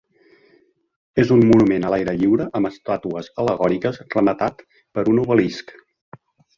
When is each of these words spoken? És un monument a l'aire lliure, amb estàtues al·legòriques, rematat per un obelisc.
És 1.23 1.33
un 1.35 1.43
monument 1.49 1.85
a 1.85 1.91
l'aire 1.95 2.15
lliure, 2.23 2.49
amb 2.61 2.71
estàtues 2.71 3.31
al·legòriques, 3.45 4.03
rematat 4.19 4.69
per 4.97 5.09
un 5.15 5.25
obelisc. 5.29 5.81